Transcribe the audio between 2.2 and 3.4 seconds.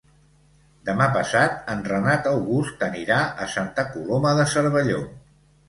August anirà